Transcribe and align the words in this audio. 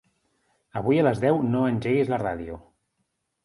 Avui 0.81 1.01
a 1.03 1.03
les 1.09 1.21
deu 1.25 1.39
no 1.51 1.63
engeguis 1.75 2.13
la 2.15 2.23
ràdio. 2.25 2.61